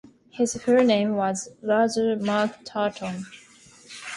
His 0.31 0.55
full 0.59 0.83
name 0.83 1.15
was 1.15 1.49
Luther 1.61 2.15
Mark 2.19 2.63
Turton. 2.65 3.27